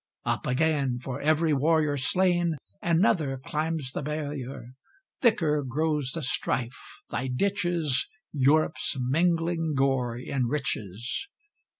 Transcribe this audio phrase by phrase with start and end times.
[0.25, 0.97] Up again!
[0.97, 4.71] for every warrior Slain, another climbs the barrier.
[5.21, 6.81] Thicker grows the strife;
[7.11, 11.27] thy ditches Europe's mingling gore enriches.